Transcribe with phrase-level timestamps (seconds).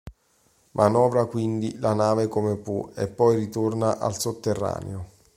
[0.71, 5.09] Manovra quindi la nave come può e poi ritorna al sotterraneo.